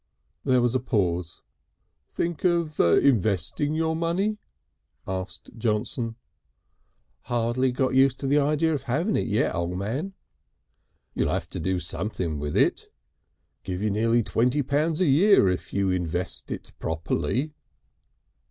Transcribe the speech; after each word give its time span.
There 0.43 0.63
was 0.63 0.73
a 0.73 0.79
pause. 0.79 1.43
"Think 2.09 2.43
of 2.43 2.79
investing 2.79 3.75
your 3.75 3.95
money?" 3.95 4.39
asked 5.07 5.51
Johnson. 5.59 6.15
"Hardly 7.25 7.71
got 7.71 7.93
used 7.93 8.17
to 8.21 8.25
the 8.25 8.39
idea 8.39 8.73
of 8.73 8.81
having 8.81 9.15
it 9.15 9.27
yet, 9.27 9.53
O' 9.53 9.67
Man." 9.67 10.15
"You'll 11.13 11.29
have 11.29 11.49
to 11.49 11.59
do 11.59 11.79
something 11.79 12.39
with 12.39 12.57
it. 12.57 12.91
Give 13.63 13.83
you 13.83 13.91
nearly 13.91 14.23
twenty 14.23 14.63
pounds 14.63 15.01
a 15.01 15.05
year 15.05 15.47
if 15.49 15.71
you 15.71 15.91
invest 15.91 16.49
it 16.49 16.71
properly." 16.79 17.53